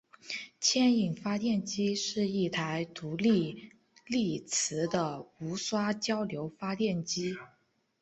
[0.59, 3.69] 牵引发电机是一台独立
[4.07, 7.35] 励磁的无刷交流发电机。